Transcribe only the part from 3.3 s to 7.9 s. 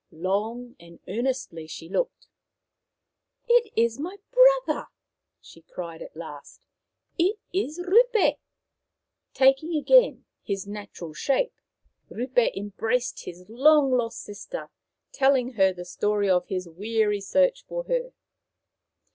It is my brother!" she cried at last. "It is